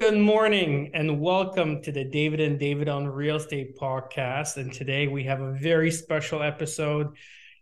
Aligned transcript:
Good 0.00 0.18
morning 0.18 0.90
and 0.92 1.20
welcome 1.20 1.80
to 1.82 1.92
the 1.92 2.02
David 2.02 2.40
and 2.40 2.58
David 2.58 2.88
on 2.88 3.06
Real 3.06 3.36
Estate 3.36 3.78
podcast. 3.78 4.56
And 4.56 4.72
today 4.72 5.06
we 5.06 5.22
have 5.22 5.40
a 5.40 5.52
very 5.52 5.92
special 5.92 6.42
episode. 6.42 7.06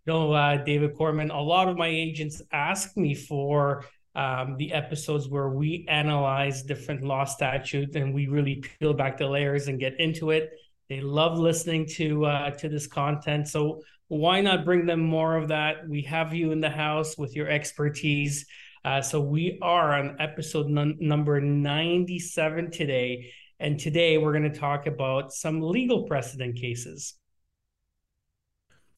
You 0.07 0.13
know, 0.15 0.33
uh, 0.33 0.57
David 0.57 0.95
Korman, 0.95 1.29
a 1.31 1.39
lot 1.39 1.69
of 1.69 1.77
my 1.77 1.89
agents 1.89 2.41
ask 2.51 2.97
me 2.97 3.15
for 3.15 3.85
um, 4.15 4.57
the 4.57 4.73
episodes 4.73 5.29
where 5.29 5.51
we 5.51 5.85
analyze 5.91 6.63
different 6.63 7.05
law 7.05 7.27
statutes 7.27 7.97
and 7.97 8.15
we 8.15 8.29
really 8.29 8.65
peel 8.79 8.95
back 8.95 9.19
the 9.19 9.27
layers 9.27 9.69
and 9.69 9.79
get 9.79 10.01
into 10.01 10.31
it. 10.31 10.53
They 10.89 11.03
love 11.03 11.39
listening 11.39 11.85
to 11.97 12.25
uh, 12.25 12.51
to 12.53 12.69
this 12.71 12.87
content. 12.87 13.49
So 13.49 13.83
why 14.09 14.41
not 14.41 14.65
bring 14.65 14.87
them 14.87 15.01
more 15.01 15.37
of 15.37 15.49
that? 15.49 15.87
We 15.87 16.01
have 16.05 16.33
you 16.33 16.51
in 16.51 16.63
the 16.63 16.71
house 16.71 17.19
with 17.19 17.37
your 17.37 17.51
expertise. 17.51 18.47
Uh, 18.85 19.01
so 19.01 19.21
we 19.21 19.59
are 19.63 19.95
on 19.95 20.17
episode 20.19 20.69
num- 20.69 20.97
number 20.99 21.41
97 21.41 22.71
today. 22.71 23.33
And 23.61 23.79
today 23.79 24.19
we're 24.19 24.33
going 24.33 24.51
to 24.53 24.59
talk 24.59 24.87
about 24.87 25.33
some 25.33 25.61
legal 25.61 26.03
precedent 26.05 26.57
cases. 26.57 27.15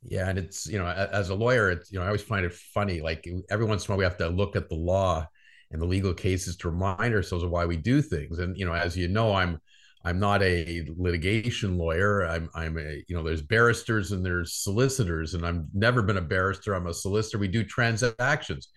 Yeah, 0.02 0.28
and 0.28 0.38
it's 0.38 0.66
you 0.66 0.78
know, 0.78 0.86
as 0.86 1.30
a 1.30 1.34
lawyer, 1.34 1.70
it's 1.70 1.90
you 1.90 1.98
know, 1.98 2.04
I 2.04 2.08
always 2.08 2.22
find 2.22 2.44
it 2.44 2.52
funny. 2.52 3.00
Like 3.00 3.26
every 3.50 3.64
once 3.64 3.86
in 3.86 3.90
a 3.90 3.92
while, 3.92 3.98
we 3.98 4.04
have 4.04 4.18
to 4.18 4.28
look 4.28 4.54
at 4.54 4.68
the 4.68 4.74
law 4.74 5.26
and 5.70 5.80
the 5.80 5.86
legal 5.86 6.12
cases 6.12 6.56
to 6.58 6.70
remind 6.70 7.14
ourselves 7.14 7.42
of 7.42 7.50
why 7.50 7.64
we 7.64 7.76
do 7.76 8.02
things. 8.02 8.38
And 8.38 8.56
you 8.56 8.66
know, 8.66 8.74
as 8.74 8.96
you 8.96 9.08
know, 9.08 9.34
I'm 9.34 9.58
I'm 10.04 10.18
not 10.18 10.42
a 10.42 10.86
litigation 10.98 11.78
lawyer. 11.78 12.26
I'm 12.26 12.50
I'm 12.54 12.76
a 12.78 13.02
you 13.08 13.16
know, 13.16 13.22
there's 13.22 13.40
barristers 13.40 14.12
and 14.12 14.24
there's 14.24 14.52
solicitors, 14.54 15.32
and 15.34 15.46
I've 15.46 15.62
never 15.72 16.02
been 16.02 16.18
a 16.18 16.22
barrister. 16.22 16.74
I'm 16.74 16.86
a 16.86 16.94
solicitor. 16.94 17.38
We 17.38 17.48
do 17.48 17.64
transactions, 17.64 18.68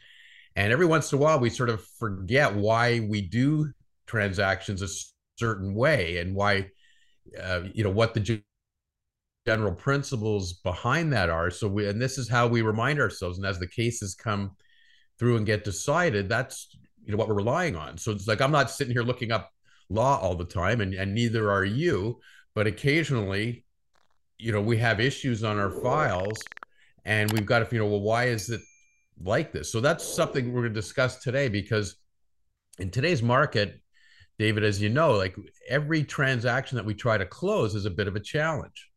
and 0.58 0.74
every 0.74 0.88
once 0.88 1.12
in 1.14 1.20
a 1.20 1.22
while, 1.22 1.40
we 1.40 1.52
sort 1.52 1.70
of 1.70 1.86
forget 2.00 2.56
why 2.56 3.00
we 3.08 3.22
do 3.22 3.72
transactions 4.08 4.82
a 4.82 4.88
certain 5.38 5.76
way 5.76 6.18
and 6.18 6.34
why 6.34 6.72
uh, 7.40 7.62
you 7.74 7.84
know 7.84 7.92
what 7.92 8.16
the 8.16 8.42
general 9.46 9.76
principles 9.76 10.54
behind 10.54 11.14
that 11.14 11.30
are. 11.30 11.52
So 11.52 11.68
we, 11.68 11.88
and 11.88 12.02
this 12.02 12.18
is 12.18 12.28
how 12.28 12.48
we 12.48 12.64
remind 12.64 13.00
ourselves. 13.00 13.38
And 13.38 13.46
as 13.46 13.60
the 13.60 13.68
cases 13.68 14.16
come 14.16 14.56
through 15.20 15.38
and 15.38 15.46
get 15.46 15.64
decided, 15.64 16.28
that's 16.28 16.76
you 17.06 17.12
know 17.12 17.18
what 17.18 17.28
we're 17.28 17.36
relying 17.36 17.76
on. 17.76 18.00
So 18.00 18.12
it's 18.12 18.28
like 18.28 18.42
I'm 18.42 18.52
not 18.52 18.72
sitting 18.72 18.94
here 18.94 19.04
looking 19.04 19.32
up 19.32 19.52
law 19.90 20.20
all 20.20 20.34
the 20.34 20.44
time, 20.44 20.82
and 20.82 20.96
and 20.96 21.14
neither 21.14 21.52
are 21.52 21.66
you. 21.66 22.20
But 22.56 22.66
occasionally, 22.66 23.64
you 24.40 24.52
know, 24.52 24.62
we 24.62 24.78
have 24.78 25.00
issues 25.00 25.44
on 25.44 25.60
our 25.60 25.70
files, 25.70 26.40
and 27.06 27.32
we've 27.32 27.46
got 27.46 27.60
to 27.60 27.76
you 27.76 27.80
know, 27.80 27.88
well, 27.88 28.02
why 28.02 28.26
is 28.26 28.50
it 28.50 28.62
like 29.22 29.52
this? 29.52 29.72
So 29.72 29.80
that's 29.82 30.06
something 30.06 30.54
we're 30.54 30.62
going 30.62 30.74
to 30.74 30.80
discuss 30.80 31.18
today 31.18 31.50
because 31.50 31.96
in 32.80 32.92
today's 32.92 33.22
market. 33.24 33.82
David, 34.40 34.64
as 34.64 34.80
you 34.80 34.90
know, 34.90 35.14
like 35.14 35.36
every 35.68 36.04
transaction 36.04 36.76
that 36.76 36.86
we 36.86 36.94
try 36.94 37.18
to 37.18 37.26
close 37.26 37.74
is 37.74 37.86
a 37.86 37.90
bit 37.90 38.08
of 38.08 38.16
a 38.16 38.20
challenge 38.20 38.92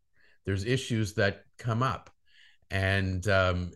there's 0.45 0.65
issues 0.65 1.15
that 1.15 1.45
come 1.59 1.83
up 1.83 2.11
and 2.71 3.29
um, 3.29 3.71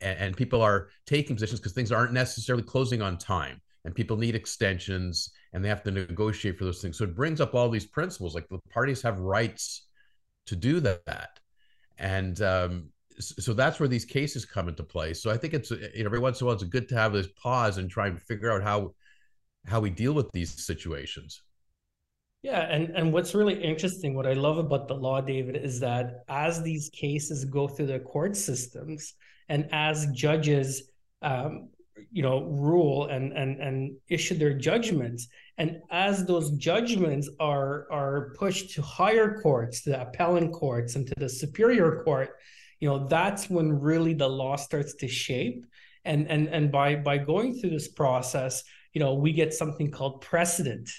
and 0.00 0.36
people 0.36 0.62
are 0.62 0.88
taking 1.06 1.36
positions 1.36 1.60
because 1.60 1.72
things 1.72 1.92
aren't 1.92 2.12
necessarily 2.12 2.62
closing 2.62 3.00
on 3.02 3.16
time 3.16 3.60
and 3.84 3.94
people 3.94 4.16
need 4.16 4.34
extensions 4.34 5.30
and 5.52 5.64
they 5.64 5.68
have 5.68 5.82
to 5.82 5.90
negotiate 5.90 6.58
for 6.58 6.64
those 6.64 6.82
things 6.82 6.98
so 6.98 7.04
it 7.04 7.16
brings 7.16 7.40
up 7.40 7.54
all 7.54 7.68
these 7.68 7.86
principles 7.86 8.34
like 8.34 8.48
the 8.48 8.58
parties 8.70 9.02
have 9.02 9.18
rights 9.18 9.86
to 10.46 10.54
do 10.54 10.80
that 10.80 11.38
and 11.98 12.40
um, 12.42 12.88
so 13.20 13.52
that's 13.52 13.78
where 13.78 13.88
these 13.88 14.04
cases 14.04 14.44
come 14.44 14.68
into 14.68 14.82
play. 14.82 15.14
So 15.14 15.30
i 15.30 15.36
think 15.36 15.54
it's 15.54 15.70
you 15.70 15.78
know 15.78 16.06
every 16.06 16.18
once 16.18 16.40
in 16.40 16.44
a 16.44 16.46
while 16.46 16.54
it's 16.54 16.64
good 16.64 16.88
to 16.90 16.96
have 16.96 17.12
this 17.12 17.28
pause 17.42 17.78
and 17.78 17.90
try 17.90 18.08
and 18.08 18.20
figure 18.20 18.50
out 18.50 18.62
how 18.62 18.94
how 19.66 19.80
we 19.80 19.90
deal 19.90 20.12
with 20.12 20.30
these 20.32 20.64
situations. 20.64 21.42
Yeah, 22.42 22.60
and 22.60 22.96
and 22.96 23.12
what's 23.12 23.34
really 23.34 23.62
interesting, 23.62 24.14
what 24.14 24.26
I 24.26 24.32
love 24.32 24.56
about 24.56 24.88
the 24.88 24.94
law, 24.94 25.20
David, 25.20 25.56
is 25.56 25.78
that 25.80 26.24
as 26.28 26.62
these 26.62 26.88
cases 26.90 27.44
go 27.44 27.68
through 27.68 27.86
the 27.86 27.98
court 27.98 28.34
systems, 28.34 29.14
and 29.50 29.68
as 29.72 30.06
judges, 30.12 30.90
um, 31.20 31.68
you 32.10 32.22
know, 32.22 32.44
rule 32.44 33.08
and 33.08 33.34
and 33.34 33.60
and 33.60 33.94
issue 34.08 34.34
their 34.36 34.54
judgments, 34.54 35.28
and 35.58 35.82
as 35.90 36.24
those 36.24 36.52
judgments 36.52 37.28
are 37.38 37.86
are 37.92 38.32
pushed 38.38 38.70
to 38.70 38.80
higher 38.80 39.38
courts, 39.42 39.82
to 39.82 39.90
the 39.90 40.00
appellate 40.00 40.50
courts, 40.52 40.96
and 40.96 41.06
to 41.08 41.14
the 41.18 41.28
superior 41.28 42.02
court, 42.04 42.30
you 42.80 42.88
know, 42.88 43.06
that's 43.06 43.48
when 43.48 43.80
really 43.80 44.14
the 44.14 44.28
law 44.28 44.56
starts 44.56 44.94
to 44.96 45.08
shape. 45.08 45.66
And 46.04 46.28
and 46.28 46.48
and 46.48 46.72
by 46.72 46.96
by 46.96 47.18
going 47.18 47.54
through 47.54 47.70
this 47.70 47.88
process, 47.88 48.64
you 48.94 49.00
know, 49.00 49.14
we 49.14 49.32
get 49.32 49.52
something 49.52 49.90
called 49.90 50.22
precedent 50.22 50.90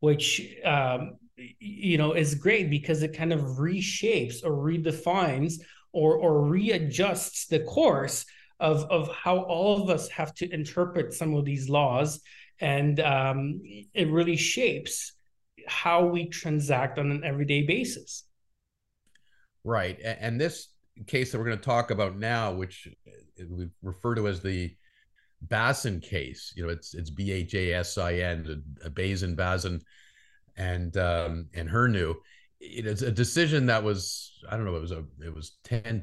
which 0.00 0.56
um, 0.64 1.16
you 1.36 1.98
know 1.98 2.12
is 2.12 2.34
great 2.34 2.70
because 2.70 3.02
it 3.02 3.16
kind 3.16 3.32
of 3.32 3.40
reshapes 3.40 4.44
or 4.44 4.52
redefines 4.52 5.54
or 5.92 6.16
or 6.16 6.42
readjusts 6.42 7.46
the 7.46 7.60
course 7.60 8.24
of 8.60 8.84
of 8.90 9.08
how 9.14 9.38
all 9.38 9.82
of 9.82 9.90
us 9.90 10.08
have 10.08 10.34
to 10.34 10.52
interpret 10.52 11.12
some 11.12 11.34
of 11.34 11.44
these 11.44 11.68
laws. 11.68 12.20
And 12.60 12.98
um, 12.98 13.60
it 13.94 14.10
really 14.10 14.36
shapes 14.36 15.12
how 15.68 16.06
we 16.06 16.28
transact 16.28 16.98
on 16.98 17.12
an 17.12 17.22
everyday 17.22 17.62
basis. 17.62 18.24
Right. 19.62 19.96
And 20.00 20.40
this 20.40 20.66
case 21.06 21.32
that 21.32 21.38
we're 21.38 21.44
going 21.44 21.58
to 21.58 21.64
talk 21.64 21.90
about 21.90 22.18
now 22.18 22.52
which 22.52 22.88
we 23.48 23.68
refer 23.82 24.14
to 24.14 24.28
as 24.28 24.40
the 24.40 24.74
Bhasin 25.46 26.02
case. 26.02 26.52
You 26.56 26.64
know, 26.64 26.68
it's 26.70 26.94
it's 26.94 27.10
B 27.10 27.30
H 27.32 27.54
A 27.54 27.74
S 27.74 27.98
I 27.98 28.14
N, 28.14 28.62
Bhasin, 28.86 29.36
Bhasin, 29.36 29.80
and 30.56 30.96
um, 30.96 31.46
and 31.54 31.68
Hrynew. 31.68 32.14
It's 32.60 33.02
a 33.02 33.12
decision 33.12 33.66
that 33.66 33.84
was 33.84 34.32
I 34.48 34.56
don't 34.56 34.64
know 34.64 34.74
it 34.74 34.80
was 34.80 34.92
a 34.92 35.04
it 35.24 35.32
was 35.32 35.58
10, 35.64 36.02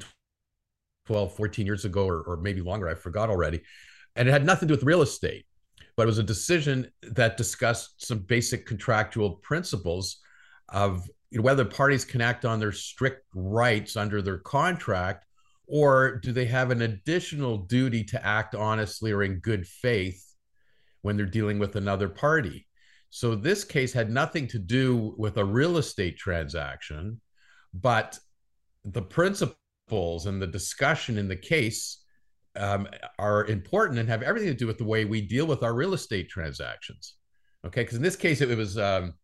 12, 1.06 1.34
14 1.34 1.66
years 1.66 1.84
ago 1.84 2.06
or, 2.06 2.22
or 2.22 2.36
maybe 2.38 2.62
longer. 2.62 2.88
I 2.88 2.94
forgot 2.94 3.28
already, 3.28 3.60
and 4.14 4.28
it 4.28 4.32
had 4.32 4.46
nothing 4.46 4.68
to 4.68 4.74
do 4.74 4.78
with 4.78 4.86
real 4.86 5.02
estate, 5.02 5.44
but 5.96 6.04
it 6.04 6.06
was 6.06 6.18
a 6.18 6.22
decision 6.22 6.90
that 7.02 7.36
discussed 7.36 8.06
some 8.06 8.20
basic 8.20 8.64
contractual 8.64 9.32
principles 9.32 10.18
of 10.70 11.08
whether 11.32 11.64
parties 11.64 12.04
can 12.04 12.20
act 12.20 12.44
on 12.44 12.60
their 12.60 12.72
strict 12.72 13.24
rights 13.34 13.96
under 13.96 14.22
their 14.22 14.38
contract 14.38 15.26
or 15.66 16.20
do 16.22 16.32
they 16.32 16.46
have 16.46 16.70
an 16.70 16.82
additional 16.82 17.58
duty 17.58 18.04
to 18.04 18.24
act 18.24 18.54
honestly 18.54 19.12
or 19.12 19.22
in 19.22 19.40
good 19.40 19.66
faith 19.66 20.24
when 21.02 21.16
they're 21.16 21.26
dealing 21.26 21.58
with 21.58 21.76
another 21.76 22.08
party? 22.08 22.66
So 23.10 23.34
this 23.34 23.64
case 23.64 23.92
had 23.92 24.10
nothing 24.10 24.46
to 24.48 24.58
do 24.58 25.14
with 25.16 25.38
a 25.38 25.44
real 25.44 25.78
estate 25.78 26.18
transaction, 26.18 27.20
but 27.74 28.18
the 28.84 29.02
principles 29.02 30.26
and 30.26 30.40
the 30.40 30.46
discussion 30.46 31.18
in 31.18 31.28
the 31.28 31.36
case 31.36 32.02
um, 32.54 32.88
are 33.18 33.44
important 33.46 33.98
and 33.98 34.08
have 34.08 34.22
everything 34.22 34.48
to 34.48 34.54
do 34.54 34.66
with 34.66 34.78
the 34.78 34.84
way 34.84 35.04
we 35.04 35.20
deal 35.20 35.46
with 35.46 35.62
our 35.62 35.74
real 35.74 35.94
estate 35.94 36.28
transactions. 36.28 37.14
Okay, 37.66 37.82
because 37.82 37.96
in 37.96 38.02
this 38.02 38.16
case, 38.16 38.40
it, 38.40 38.56
was, 38.56 38.78
um, 38.78 39.14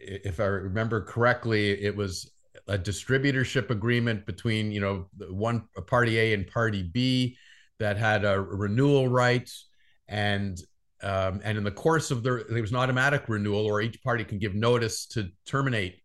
if 0.00 0.40
I 0.40 0.44
remember 0.44 1.02
correctly, 1.02 1.82
it 1.82 1.94
was 1.94 2.30
a 2.68 2.78
distributorship 2.78 3.70
agreement 3.70 4.26
between 4.26 4.70
you 4.70 4.80
know 4.80 5.06
one 5.30 5.64
party 5.86 6.18
A 6.18 6.34
and 6.34 6.46
party 6.46 6.82
B 6.82 7.36
that 7.78 7.96
had 7.96 8.24
a 8.24 8.40
renewal 8.40 9.08
rights. 9.08 9.68
And 10.08 10.58
um, 11.02 11.40
and 11.44 11.56
in 11.56 11.64
the 11.64 11.70
course 11.70 12.10
of 12.10 12.22
there 12.22 12.44
there 12.48 12.60
was 12.60 12.70
an 12.70 12.76
automatic 12.76 13.28
renewal 13.28 13.66
or 13.66 13.80
each 13.80 14.02
party 14.02 14.24
can 14.24 14.38
give 14.38 14.54
notice 14.54 15.06
to 15.06 15.30
terminate 15.46 16.00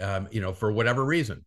um, 0.00 0.28
you 0.30 0.40
know 0.40 0.52
for 0.52 0.72
whatever 0.72 1.04
reason. 1.04 1.44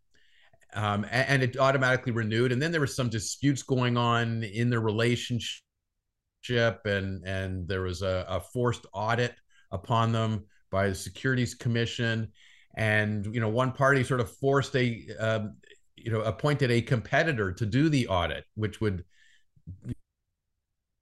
Um, 0.73 1.03
and, 1.05 1.29
and, 1.29 1.43
it 1.43 1.57
automatically 1.57 2.11
renewed. 2.11 2.51
And 2.51 2.61
then 2.61 2.71
there 2.71 2.79
were 2.79 2.85
some 2.85 3.09
disputes 3.09 3.63
going 3.63 3.97
on 3.97 4.43
in 4.43 4.69
the 4.69 4.79
relationship 4.79 5.55
and 6.85 7.25
and 7.25 7.67
there 7.67 7.81
was 7.81 8.03
a, 8.03 8.23
a 8.29 8.39
forced 8.39 8.85
audit 8.93 9.33
upon 9.71 10.11
them 10.11 10.45
by 10.71 10.89
the 10.89 10.95
securities 10.95 11.55
commission. 11.55 12.29
And 12.75 13.25
you 13.33 13.41
know 13.41 13.49
one 13.49 13.71
party 13.71 14.03
sort 14.03 14.21
of 14.21 14.31
forced 14.37 14.75
a 14.75 15.07
um, 15.19 15.55
you 15.95 16.11
know 16.11 16.21
appointed 16.21 16.71
a 16.71 16.81
competitor 16.81 17.51
to 17.51 17.65
do 17.65 17.89
the 17.89 18.07
audit 18.07 18.45
which 18.55 18.79
would 18.79 19.03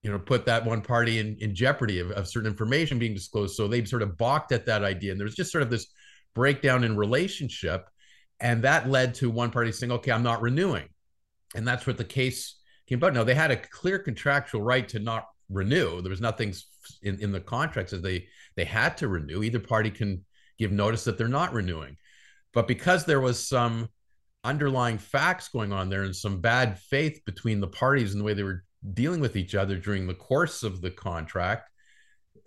you 0.03 0.11
know 0.11 0.19
put 0.19 0.45
that 0.45 0.65
one 0.65 0.81
party 0.81 1.19
in, 1.19 1.35
in 1.39 1.53
jeopardy 1.53 1.99
of, 1.99 2.11
of 2.11 2.27
certain 2.27 2.49
information 2.49 2.97
being 2.99 3.13
disclosed. 3.13 3.55
So 3.55 3.67
they 3.67 3.83
sort 3.85 4.01
of 4.01 4.17
balked 4.17 4.51
at 4.51 4.65
that 4.67 4.83
idea. 4.83 5.11
And 5.11 5.19
there 5.19 5.25
was 5.25 5.35
just 5.35 5.51
sort 5.51 5.63
of 5.63 5.69
this 5.69 5.87
breakdown 6.33 6.83
in 6.83 6.95
relationship. 6.95 7.89
And 8.39 8.63
that 8.63 8.89
led 8.89 9.15
to 9.15 9.29
one 9.29 9.51
party 9.51 9.71
saying 9.71 9.91
okay 9.91 10.11
i'm 10.11 10.23
not 10.23 10.41
renewing. 10.41 10.87
And 11.55 11.67
that's 11.67 11.87
what 11.87 11.97
the 11.97 12.05
case 12.05 12.55
came 12.87 12.99
about. 12.99 13.13
Now 13.13 13.23
they 13.23 13.35
had 13.35 13.51
a 13.51 13.57
clear 13.57 13.99
contractual 13.99 14.61
right 14.61 14.87
to 14.89 14.99
not 14.99 15.25
renew 15.49 16.01
there 16.01 16.09
was 16.09 16.21
nothing 16.21 16.53
in, 17.03 17.19
in 17.19 17.31
the 17.31 17.39
contracts 17.39 17.91
that 17.91 18.03
they 18.03 18.27
they 18.55 18.65
had 18.65 18.97
to 18.97 19.07
renew 19.07 19.43
either 19.43 19.59
party 19.59 19.89
can 19.89 20.23
give 20.57 20.71
notice 20.71 21.03
that 21.03 21.17
they're 21.17 21.27
not 21.27 21.53
renewing. 21.53 21.97
But 22.53 22.67
because 22.67 23.05
there 23.05 23.21
was 23.21 23.47
some 23.47 23.89
underlying 24.43 24.97
facts 24.97 25.49
going 25.49 25.71
on 25.71 25.89
there 25.89 26.03
and 26.03 26.15
some 26.15 26.41
bad 26.41 26.79
faith 26.79 27.21
between 27.25 27.59
the 27.59 27.67
parties 27.67 28.13
and 28.13 28.21
the 28.21 28.25
way 28.25 28.33
they 28.33 28.43
were 28.43 28.63
dealing 28.93 29.19
with 29.19 29.35
each 29.35 29.55
other 29.55 29.77
during 29.77 30.07
the 30.07 30.13
course 30.13 30.63
of 30.63 30.81
the 30.81 30.89
contract, 30.89 31.69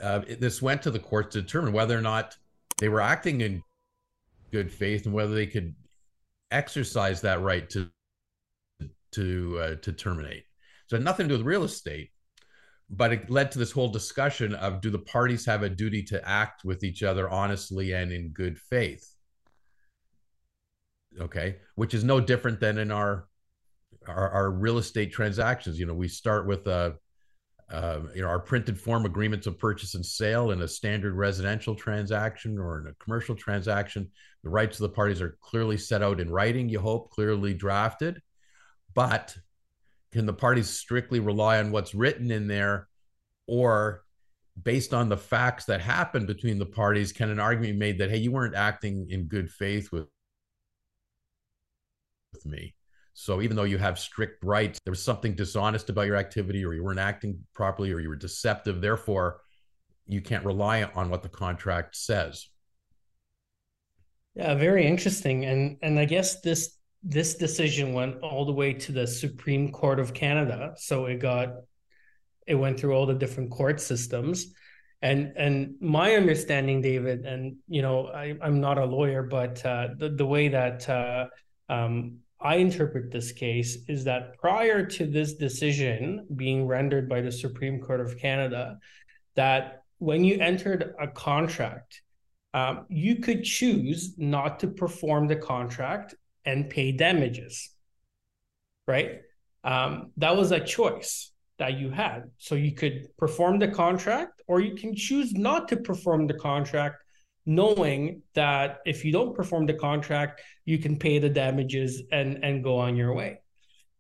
uh, 0.03 0.23
this 0.39 0.63
went 0.63 0.83
to 0.83 0.91
the 0.91 0.99
court 0.99 1.31
to 1.31 1.43
determine 1.43 1.73
whether 1.73 1.97
or 1.97 2.01
not 2.01 2.37
they 2.79 2.89
were 2.89 3.01
acting 3.01 3.43
in 3.43 3.63
good 4.51 4.73
faith 4.73 5.05
and 5.05 5.15
whether 5.15 5.35
they 5.35 5.47
could 5.47 5.75
exercise 6.51 7.21
that 7.21 7.41
right 7.41 7.69
to 7.71 7.89
to 9.13 9.59
uh, 9.59 9.75
to 9.77 9.93
terminate. 9.93 10.45
So 10.89 10.99
nothing 10.99 11.29
to 11.29 11.35
do 11.35 11.39
with 11.39 11.47
real 11.47 11.65
estate, 11.65 12.11
but 12.91 13.13
it 13.13 13.31
led 13.31 13.53
to 13.53 13.59
this 13.59 13.71
whole 13.71 13.89
discussion 13.89 14.55
of 14.55 14.81
do 14.81 14.91
the 14.91 14.99
parties 14.99 15.47
have 15.47 15.63
a 15.63 15.71
duty 15.71 16.03
to 16.03 16.29
act 16.29 16.65
with 16.65 16.83
each 16.83 17.03
other 17.03 17.31
honestly 17.31 17.93
and 17.93 18.13
in 18.13 18.31
good 18.31 18.59
faith? 18.59 19.15
Okay, 21.21 21.57
which 21.77 21.95
is 21.95 22.05
no 22.05 22.21
different 22.21 22.61
than 22.61 22.79
in 22.79 22.91
our 22.91 23.27
our, 24.07 24.31
our 24.31 24.51
real 24.51 24.79
estate 24.79 25.13
transactions. 25.13 25.79
You 25.79 25.87
know, 25.87 25.95
we 25.95 26.09
start 26.09 26.47
with 26.47 26.67
a 26.67 26.97
uh, 27.71 28.01
you 28.15 28.23
know, 28.23 28.29
our 28.29 28.41
printed 28.41 28.79
form 28.79 29.07
agreements 29.07 29.47
of 29.47 29.59
purchase 29.59 29.95
and 29.95 30.05
sale 30.05 30.51
in 30.51 30.63
a 30.63 30.69
standard 30.69 31.15
residential 31.15 31.75
transaction 31.77 32.59
or 32.59 32.81
in 32.81 32.89
a 32.89 33.05
commercial 33.05 33.37
transaction, 33.37 34.11
the 34.43 34.51
rights 34.51 34.81
of 34.81 34.83
the 34.83 34.95
parties 34.95 35.21
are 35.21 35.39
clearly 35.41 35.77
set 35.77 36.03
out 36.03 36.21
in 36.21 36.31
writing, 36.31 36.69
you 36.69 36.81
hope, 36.81 37.11
clearly 37.11 37.55
drafted. 37.55 38.21
But 38.93 39.37
can 40.13 40.27
the 40.27 40.33
parties 40.33 40.69
strictly 40.69 41.21
rely 41.21 41.59
on 41.59 41.71
what's 41.71 41.95
written 41.95 42.31
in 42.31 42.47
there 42.47 42.89
or 43.47 44.03
based 44.61 44.93
on 44.93 45.09
the 45.09 45.17
facts 45.17 45.65
that 45.65 45.81
happened 45.81 46.27
between 46.27 46.59
the 46.59 46.67
parties 46.67 47.13
can 47.13 47.31
an 47.31 47.41
argument 47.41 47.73
be 47.73 47.79
made 47.79 47.99
that 47.99 48.11
hey 48.11 48.19
you 48.19 48.33
weren't 48.33 48.55
acting 48.55 49.07
in 49.11 49.25
good 49.25 49.51
faith 49.51 49.91
with 49.93 50.09
with 52.33 52.45
me 52.47 52.75
so 53.21 53.43
even 53.43 53.55
though 53.55 53.65
you 53.65 53.77
have 53.77 53.99
strict 53.99 54.43
rights, 54.43 54.81
there 54.83 54.93
was 54.93 55.03
something 55.03 55.35
dishonest 55.35 55.91
about 55.91 56.07
your 56.07 56.17
activity, 56.17 56.65
or 56.65 56.73
you 56.73 56.83
weren't 56.83 56.99
acting 56.99 57.39
properly, 57.53 57.93
or 57.93 58.01
you 58.01 58.09
were 58.09 58.17
deceptive. 58.17 58.81
Therefore, 58.81 59.43
you 60.07 60.23
can't 60.23 60.45
rely 60.45 60.85
on 60.85 61.11
what 61.11 61.23
the 61.23 61.29
contract 61.29 61.97
says. 61.97 62.49
Yeah, 64.35 64.55
very 64.55 64.87
interesting. 64.87 65.45
And 65.45 65.77
and 65.83 65.99
I 65.99 66.07
guess 66.07 66.41
this 66.41 66.79
this 67.03 67.35
decision 67.35 67.93
went 67.93 68.21
all 68.21 68.45
the 68.45 68.53
way 68.53 68.73
to 68.75 68.93
the 68.93 69.07
Supreme 69.07 69.73
Court 69.73 69.99
of 69.99 70.13
Canada. 70.13 70.75
So 70.77 71.07
it 71.07 71.19
got 71.19 71.49
it 72.47 72.55
went 72.55 72.81
through 72.81 72.95
all 72.95 73.07
the 73.07 73.15
different 73.15 73.51
court 73.51 73.81
systems. 73.81 74.53
And 75.03 75.33
and 75.37 75.75
my 75.81 76.15
understanding, 76.15 76.83
David, 76.83 77.25
and 77.25 77.57
you 77.69 77.81
know, 77.81 78.09
I, 78.09 78.37
I'm 78.43 78.61
not 78.61 78.77
a 78.77 78.85
lawyer, 78.85 79.23
but 79.23 79.65
uh, 79.65 79.89
the 79.97 80.11
the 80.11 80.27
way 80.27 80.49
that 80.49 80.89
uh, 80.89 81.27
um, 81.71 82.19
I 82.39 82.57
interpret 82.57 83.11
this 83.11 83.33
case 83.33 83.79
is 83.89 84.05
that 84.05 84.39
prior 84.39 84.85
to 84.85 85.07
this 85.07 85.35
decision 85.35 86.27
being 86.37 86.67
rendered 86.67 87.09
by 87.09 87.23
the 87.23 87.33
Supreme 87.33 87.81
Court 87.81 88.01
of 88.01 88.19
Canada, 88.19 88.79
that 89.37 89.85
when 89.99 90.25
you 90.25 90.39
entered 90.39 90.95
a 91.01 91.07
contract, 91.07 92.03
um, 92.53 92.87
you 92.89 93.17
could 93.17 93.45
choose 93.45 94.15
not 94.19 94.61
to 94.61 94.69
perform 94.69 95.29
the 95.29 95.37
contract 95.37 96.15
and 96.45 96.71
pay 96.71 96.93
damages, 96.93 97.71
right? 98.87 99.21
Um, 99.65 100.13
that 100.17 100.37
was 100.37 100.53
a 100.53 100.61
choice 100.61 101.33
that 101.59 101.79
you 101.79 101.91
had. 101.91 102.31
So 102.39 102.55
you 102.55 102.73
could 102.73 103.09
perform 103.19 103.59
the 103.59 103.69
contract 103.69 104.43
or 104.47 104.61
you 104.61 104.75
can 104.75 104.95
choose 104.95 105.33
not 105.35 105.69
to 105.69 105.77
perform 105.77 106.27
the 106.27 106.35
contract 106.35 106.97
knowing 107.47 108.23
that 108.35 108.79
if 108.85 109.05
you 109.05 109.13
don't 109.13 109.35
perform 109.35 109.67
the 109.67 109.75
contract, 109.75 110.41
you 110.65 110.79
can 110.79 110.99
pay 110.99 111.19
the 111.19 111.29
damages 111.29 112.03
and 112.13 112.45
and 112.45 112.63
go 112.63 112.79
on 112.79 112.97
your 112.97 113.15
way. 113.15 113.41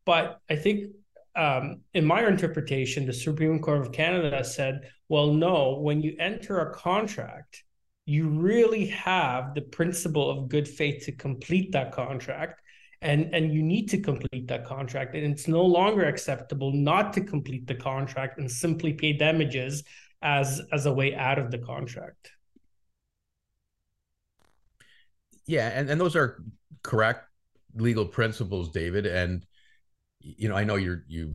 But 0.05 0.41
I 0.49 0.57
think 0.57 0.93
um, 1.37 1.81
in 1.95 2.05
my 2.05 2.27
interpretation, 2.27 3.07
the 3.07 3.13
Supreme 3.13 3.61
Court 3.61 3.81
of 3.81 3.93
Canada 3.93 4.45
said, 4.45 4.91
well, 5.09 5.33
no, 5.33 5.79
when 5.81 6.03
you 6.03 6.17
enter 6.19 6.61
a 6.61 6.73
contract, 6.73 7.65
you 8.11 8.29
really 8.29 8.87
have 8.87 9.55
the 9.55 9.61
principle 9.61 10.31
of 10.31 10.49
good 10.49 10.67
faith 10.67 11.05
to 11.05 11.12
complete 11.12 11.73
that 11.73 11.93
contract. 11.93 12.61
And, 13.03 13.35
and 13.35 13.55
you 13.55 13.62
need 13.62 13.89
to 13.91 13.99
complete 13.99 14.47
that 14.49 14.67
contract. 14.67 15.15
And 15.15 15.25
it's 15.33 15.49
no 15.49 15.65
longer 15.65 16.05
acceptable 16.05 16.71
not 16.73 17.15
to 17.15 17.23
complete 17.23 17.67
the 17.67 17.75
contract 17.75 18.39
and 18.39 18.51
simply 18.51 18.93
pay 18.93 19.15
damages 19.15 19.85
as, 20.21 20.61
as 20.71 20.85
a 20.87 20.93
way 20.93 21.15
out 21.15 21.39
of 21.39 21.51
the 21.51 21.59
contract. 21.59 22.33
yeah 25.51 25.69
and, 25.75 25.91
and 25.91 26.01
those 26.01 26.15
are 26.15 26.41
correct 26.83 27.27
legal 27.75 28.06
principles 28.06 28.71
david 28.71 29.05
and 29.05 29.45
you 30.21 30.49
know 30.49 30.55
i 30.55 30.63
know 30.63 30.77
you're 30.77 31.03
you 31.09 31.35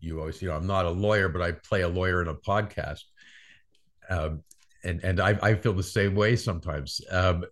you 0.00 0.18
always 0.18 0.42
you 0.42 0.48
know 0.48 0.56
i'm 0.56 0.66
not 0.66 0.84
a 0.84 0.90
lawyer 0.90 1.28
but 1.28 1.40
i 1.40 1.52
play 1.52 1.82
a 1.82 1.88
lawyer 1.88 2.20
in 2.22 2.28
a 2.28 2.34
podcast 2.34 3.02
um, 4.10 4.42
and 4.84 5.02
and 5.02 5.20
I, 5.20 5.38
I 5.42 5.54
feel 5.54 5.72
the 5.72 5.82
same 5.82 6.14
way 6.14 6.36
sometimes 6.36 7.00
um, 7.10 7.44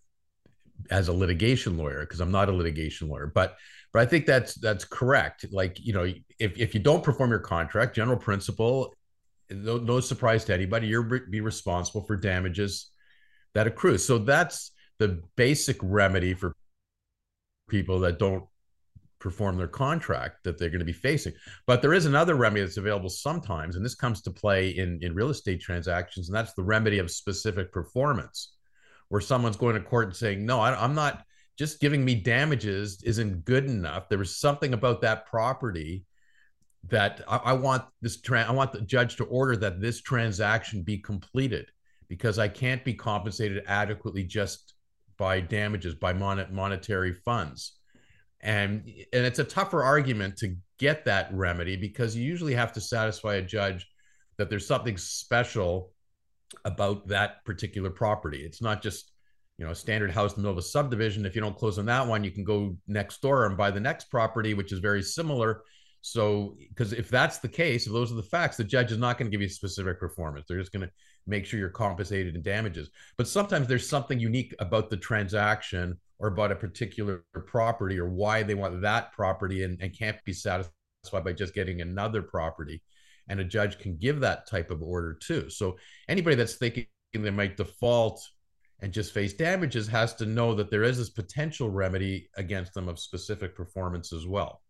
as 0.90 1.08
a 1.08 1.12
litigation 1.12 1.76
lawyer 1.76 2.00
because 2.00 2.20
i'm 2.20 2.30
not 2.30 2.48
a 2.48 2.52
litigation 2.52 3.08
lawyer 3.08 3.26
but 3.26 3.56
but 3.92 4.02
i 4.02 4.06
think 4.06 4.26
that's 4.26 4.54
that's 4.54 4.84
correct. 4.84 5.46
Like 5.50 5.78
you 5.80 5.92
know 5.92 6.04
if, 6.38 6.58
if 6.58 6.74
you 6.74 6.80
don't 6.80 7.02
perform 7.02 7.30
your 7.30 7.38
contract 7.38 7.96
general 7.96 8.18
principle 8.18 8.94
no, 9.50 9.78
no 9.78 10.00
surprise 10.00 10.44
to 10.44 10.54
anybody 10.54 10.86
you're 10.86 11.02
be 11.02 11.40
responsible 11.40 12.02
for 12.02 12.16
damages 12.16 12.90
that 13.56 13.66
accrue. 13.66 13.96
So 13.96 14.18
that's 14.18 14.70
the 14.98 15.22
basic 15.34 15.78
remedy 15.82 16.34
for 16.34 16.54
people 17.70 18.00
that 18.00 18.18
don't 18.18 18.44
perform 19.26 19.56
their 19.56 19.66
contract 19.66 20.44
that 20.44 20.56
they're 20.56 20.70
going 20.70 20.78
to 20.78 20.84
be 20.84 20.92
facing. 20.92 21.32
But 21.66 21.82
there 21.82 21.92
is 21.92 22.06
another 22.06 22.36
remedy 22.36 22.62
that's 22.62 22.76
available 22.76 23.08
sometimes, 23.08 23.74
and 23.74 23.84
this 23.84 23.96
comes 23.96 24.22
to 24.22 24.30
play 24.30 24.68
in, 24.68 25.00
in 25.02 25.16
real 25.16 25.30
estate 25.30 25.60
transactions, 25.60 26.28
and 26.28 26.36
that's 26.36 26.54
the 26.54 26.62
remedy 26.62 27.00
of 27.00 27.10
specific 27.10 27.72
performance, 27.72 28.52
where 29.08 29.20
someone's 29.20 29.56
going 29.56 29.74
to 29.74 29.80
court 29.80 30.06
and 30.06 30.14
saying, 30.14 30.46
No, 30.46 30.60
I, 30.60 30.84
am 30.84 30.94
not 30.94 31.24
just 31.58 31.80
giving 31.80 32.04
me 32.04 32.14
damages 32.14 33.02
isn't 33.02 33.44
good 33.44 33.64
enough. 33.64 34.08
There 34.08 34.20
was 34.20 34.36
something 34.36 34.74
about 34.74 35.00
that 35.00 35.26
property 35.26 36.04
that 36.86 37.20
I, 37.26 37.38
I 37.38 37.52
want 37.54 37.82
this 38.00 38.20
tra- 38.20 38.46
I 38.48 38.52
want 38.52 38.72
the 38.72 38.80
judge 38.82 39.16
to 39.16 39.24
order 39.24 39.56
that 39.56 39.80
this 39.80 40.02
transaction 40.02 40.84
be 40.84 40.98
completed 40.98 41.66
because 42.08 42.38
I 42.38 42.46
can't 42.46 42.84
be 42.84 42.94
compensated 42.94 43.64
adequately 43.66 44.22
just 44.22 44.74
by 45.18 45.40
damages 45.40 45.96
by 45.96 46.12
mon- 46.12 46.46
monetary 46.52 47.12
funds 47.12 47.72
and 48.40 48.84
and 49.12 49.26
it's 49.26 49.38
a 49.38 49.44
tougher 49.44 49.82
argument 49.82 50.36
to 50.38 50.56
get 50.78 51.04
that 51.04 51.32
remedy 51.32 51.76
because 51.76 52.14
you 52.14 52.24
usually 52.24 52.54
have 52.54 52.72
to 52.72 52.80
satisfy 52.80 53.36
a 53.36 53.42
judge 53.42 53.86
that 54.36 54.50
there's 54.50 54.66
something 54.66 54.96
special 54.96 55.92
about 56.64 57.08
that 57.08 57.44
particular 57.44 57.90
property. 57.90 58.44
It's 58.44 58.62
not 58.62 58.82
just 58.82 59.12
you 59.58 59.64
know 59.64 59.72
a 59.72 59.74
standard 59.74 60.10
house 60.10 60.32
in 60.32 60.36
the 60.36 60.42
middle 60.42 60.58
of 60.58 60.64
a 60.64 60.68
subdivision. 60.68 61.26
If 61.26 61.34
you 61.34 61.40
don't 61.40 61.56
close 61.56 61.78
on 61.78 61.86
that 61.86 62.06
one 62.06 62.24
you 62.24 62.30
can 62.30 62.44
go 62.44 62.76
next 62.86 63.22
door 63.22 63.46
and 63.46 63.56
buy 63.56 63.70
the 63.70 63.80
next 63.80 64.10
property 64.10 64.54
which 64.54 64.72
is 64.72 64.78
very 64.78 65.02
similar 65.02 65.62
so 66.08 66.56
because 66.68 66.92
if 66.92 67.08
that's 67.08 67.38
the 67.38 67.48
case 67.48 67.86
if 67.86 67.92
those 67.92 68.12
are 68.12 68.16
the 68.16 68.22
facts 68.22 68.56
the 68.56 68.64
judge 68.64 68.92
is 68.92 68.98
not 68.98 69.18
going 69.18 69.30
to 69.30 69.34
give 69.34 69.42
you 69.42 69.48
specific 69.48 69.98
performance 69.98 70.46
they're 70.48 70.58
just 70.58 70.72
going 70.72 70.86
to 70.86 70.92
make 71.26 71.44
sure 71.44 71.58
you're 71.58 71.68
compensated 71.68 72.34
in 72.34 72.42
damages. 72.42 72.90
But 73.16 73.28
sometimes 73.28 73.66
there's 73.66 73.88
something 73.88 74.18
unique 74.18 74.54
about 74.58 74.90
the 74.90 74.96
transaction 74.96 75.98
or 76.18 76.28
about 76.28 76.52
a 76.52 76.56
particular 76.56 77.24
property 77.46 77.98
or 77.98 78.08
why 78.08 78.42
they 78.42 78.54
want 78.54 78.80
that 78.82 79.12
property 79.12 79.64
and, 79.64 79.80
and 79.80 79.96
can't 79.96 80.22
be 80.24 80.32
satisfied 80.32 80.72
by 81.24 81.32
just 81.32 81.54
getting 81.54 81.80
another 81.80 82.22
property. 82.22 82.82
And 83.28 83.40
a 83.40 83.44
judge 83.44 83.78
can 83.78 83.96
give 83.96 84.20
that 84.20 84.48
type 84.48 84.70
of 84.70 84.82
order 84.82 85.14
too. 85.14 85.50
So 85.50 85.76
anybody 86.08 86.36
that's 86.36 86.54
thinking 86.54 86.86
they 87.12 87.30
might 87.30 87.56
default 87.56 88.24
and 88.80 88.92
just 88.92 89.12
face 89.12 89.32
damages 89.32 89.88
has 89.88 90.14
to 90.14 90.26
know 90.26 90.54
that 90.54 90.70
there 90.70 90.84
is 90.84 90.98
this 90.98 91.10
potential 91.10 91.70
remedy 91.70 92.28
against 92.36 92.74
them 92.74 92.88
of 92.88 92.98
specific 92.98 93.56
performance 93.56 94.12
as 94.12 94.26
well. 94.26 94.62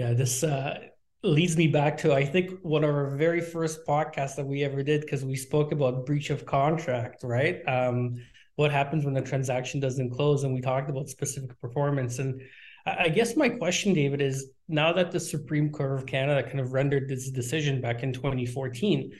Yeah, 0.00 0.14
this 0.14 0.42
uh, 0.42 0.78
leads 1.22 1.58
me 1.58 1.66
back 1.66 1.98
to 1.98 2.14
I 2.14 2.24
think 2.24 2.52
one 2.62 2.84
of 2.84 2.88
our 2.88 3.14
very 3.18 3.42
first 3.42 3.86
podcasts 3.86 4.34
that 4.36 4.46
we 4.46 4.64
ever 4.64 4.82
did 4.82 5.02
because 5.02 5.26
we 5.26 5.36
spoke 5.36 5.72
about 5.72 6.06
breach 6.06 6.30
of 6.30 6.46
contract, 6.46 7.22
right? 7.22 7.60
Um, 7.68 8.16
what 8.56 8.70
happens 8.70 9.04
when 9.04 9.12
the 9.12 9.20
transaction 9.20 9.78
doesn't 9.78 10.08
close, 10.12 10.42
and 10.42 10.54
we 10.54 10.62
talked 10.62 10.88
about 10.88 11.10
specific 11.10 11.50
performance. 11.60 12.18
And 12.18 12.40
I 12.86 13.10
guess 13.10 13.36
my 13.36 13.50
question, 13.50 13.92
David, 13.92 14.22
is 14.22 14.52
now 14.68 14.90
that 14.94 15.10
the 15.10 15.20
Supreme 15.20 15.70
Court 15.70 16.00
of 16.00 16.06
Canada 16.06 16.42
kind 16.42 16.60
of 16.60 16.72
rendered 16.72 17.06
this 17.06 17.30
decision 17.30 17.82
back 17.82 18.02
in 18.02 18.14
2014, 18.14 19.12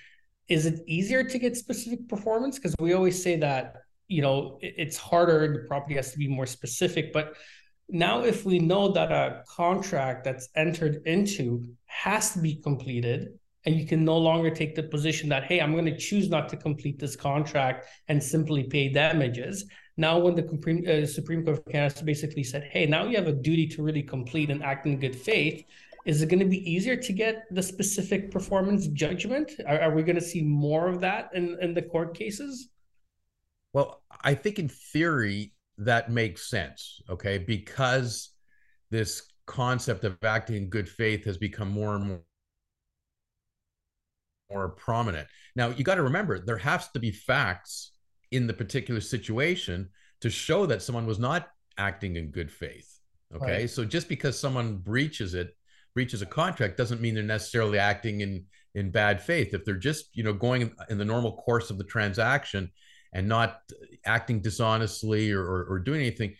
is 0.48 0.64
it 0.64 0.80
easier 0.86 1.22
to 1.22 1.38
get 1.38 1.58
specific 1.58 2.08
performance? 2.08 2.56
Because 2.56 2.74
we 2.80 2.94
always 2.94 3.22
say 3.22 3.36
that 3.36 3.74
you 4.08 4.22
know 4.22 4.58
it's 4.62 4.96
harder, 4.96 5.52
the 5.52 5.68
property 5.68 5.96
has 5.96 6.10
to 6.12 6.18
be 6.18 6.26
more 6.26 6.46
specific, 6.46 7.12
but 7.12 7.34
now, 7.92 8.22
if 8.22 8.44
we 8.44 8.58
know 8.58 8.92
that 8.92 9.12
a 9.12 9.42
contract 9.48 10.24
that's 10.24 10.48
entered 10.54 11.02
into 11.06 11.64
has 11.86 12.32
to 12.32 12.38
be 12.40 12.56
completed, 12.56 13.38
and 13.66 13.74
you 13.74 13.86
can 13.86 14.04
no 14.04 14.16
longer 14.16 14.50
take 14.50 14.74
the 14.74 14.82
position 14.82 15.28
that, 15.28 15.44
hey, 15.44 15.60
I'm 15.60 15.72
going 15.72 15.84
to 15.84 15.96
choose 15.96 16.30
not 16.30 16.48
to 16.48 16.56
complete 16.56 16.98
this 16.98 17.16
contract 17.16 17.86
and 18.08 18.22
simply 18.22 18.64
pay 18.64 18.88
damages. 18.88 19.66
Now, 19.96 20.18
when 20.18 20.34
the 20.34 20.44
uh, 20.44 21.06
Supreme 21.06 21.44
Court 21.44 21.58
of 21.58 21.64
Canada 21.66 22.02
basically 22.02 22.42
said, 22.44 22.68
hey, 22.70 22.86
now 22.86 23.04
you 23.04 23.16
have 23.16 23.26
a 23.26 23.32
duty 23.32 23.66
to 23.68 23.82
really 23.82 24.02
complete 24.02 24.50
and 24.50 24.62
act 24.62 24.86
in 24.86 24.98
good 24.98 25.14
faith, 25.14 25.64
is 26.06 26.22
it 26.22 26.30
going 26.30 26.40
to 26.40 26.46
be 26.46 26.70
easier 26.70 26.96
to 26.96 27.12
get 27.12 27.44
the 27.50 27.62
specific 27.62 28.30
performance 28.30 28.86
judgment? 28.86 29.52
Are, 29.66 29.80
are 29.80 29.94
we 29.94 30.02
going 30.02 30.16
to 30.16 30.22
see 30.22 30.42
more 30.42 30.88
of 30.88 31.00
that 31.00 31.30
in, 31.34 31.58
in 31.60 31.74
the 31.74 31.82
court 31.82 32.14
cases? 32.14 32.70
Well, 33.74 34.02
I 34.22 34.34
think 34.34 34.58
in 34.58 34.68
theory 34.68 35.52
that 35.80 36.10
makes 36.10 36.48
sense, 36.48 37.00
okay? 37.08 37.38
Because 37.38 38.30
this 38.90 39.22
concept 39.46 40.04
of 40.04 40.16
acting 40.22 40.56
in 40.56 40.68
good 40.68 40.88
faith 40.88 41.24
has 41.24 41.36
become 41.36 41.68
more 41.68 41.96
and 41.96 42.06
more 42.06 42.22
more 44.50 44.68
prominent. 44.70 45.28
Now, 45.54 45.68
you 45.68 45.84
got 45.84 45.94
to 45.94 46.02
remember 46.02 46.40
there 46.40 46.58
has 46.58 46.88
to 46.90 46.98
be 46.98 47.12
facts 47.12 47.92
in 48.32 48.48
the 48.48 48.52
particular 48.52 49.00
situation 49.00 49.88
to 50.22 50.28
show 50.28 50.66
that 50.66 50.82
someone 50.82 51.06
was 51.06 51.20
not 51.20 51.48
acting 51.78 52.16
in 52.16 52.32
good 52.32 52.50
faith. 52.50 52.98
Okay? 53.32 53.60
Right. 53.60 53.70
So 53.70 53.84
just 53.84 54.08
because 54.08 54.36
someone 54.36 54.78
breaches 54.78 55.34
it, 55.34 55.54
breaches 55.94 56.20
a 56.20 56.26
contract 56.26 56.76
doesn't 56.76 57.00
mean 57.00 57.14
they're 57.14 57.22
necessarily 57.22 57.78
acting 57.78 58.22
in 58.22 58.44
in 58.74 58.90
bad 58.90 59.20
faith. 59.20 59.54
If 59.54 59.64
they're 59.64 59.74
just, 59.74 60.06
you 60.14 60.22
know, 60.22 60.32
going 60.32 60.72
in 60.88 60.98
the 60.98 61.04
normal 61.04 61.36
course 61.36 61.70
of 61.70 61.78
the 61.78 61.84
transaction 61.84 62.70
and 63.12 63.28
not 63.28 63.60
acting 64.04 64.40
dishonestly 64.40 65.32
or, 65.32 65.42
or, 65.42 65.64
or 65.64 65.78
doing 65.78 66.00
anything, 66.00 66.34